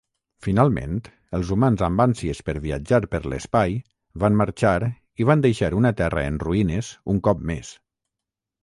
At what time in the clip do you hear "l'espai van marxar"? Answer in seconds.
3.35-4.75